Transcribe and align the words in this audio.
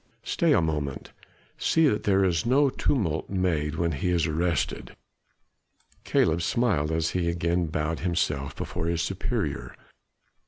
Stay 0.23 0.51
a 0.51 0.63
moment 0.63 1.11
see 1.59 1.87
that 1.87 2.05
there 2.05 2.25
is 2.25 2.43
no 2.43 2.71
tumult 2.71 3.29
made 3.29 3.75
when 3.75 3.91
he 3.91 4.09
is 4.09 4.25
arrested." 4.25 4.95
Caleb 6.03 6.41
smiled 6.41 6.91
as 6.91 7.11
he 7.11 7.29
again 7.29 7.67
bowed 7.67 7.99
himself 7.99 8.55
before 8.55 8.87
his 8.87 9.03
superior. 9.03 9.75